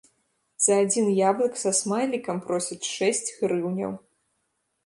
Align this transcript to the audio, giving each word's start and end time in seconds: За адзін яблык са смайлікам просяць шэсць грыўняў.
За 0.67 0.77
адзін 0.85 1.11
яблык 1.29 1.53
са 1.63 1.71
смайлікам 1.81 2.37
просяць 2.47 2.81
шэсць 2.95 3.33
грыўняў. 3.43 3.93